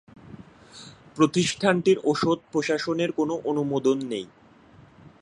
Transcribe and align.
প্রতিষ্ঠানটির 1.15 1.97
ঔষধ 2.03 2.39
প্রশাসনের 2.51 3.11
কোনো 3.11 3.33
অনুমোদন 3.45 3.97
নেই। 4.09 4.25